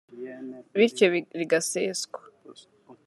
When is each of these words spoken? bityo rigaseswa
bityo 0.77 1.05
rigaseswa 1.39 2.19